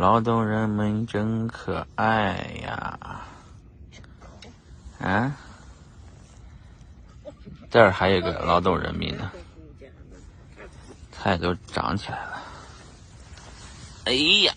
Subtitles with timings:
[0.00, 2.98] 劳动人民真可爱呀。
[4.98, 5.36] 啊？
[7.70, 9.30] 这儿还有个劳动人民呢。
[11.12, 12.42] 菜都长起来了。
[14.06, 14.54] 哎呀。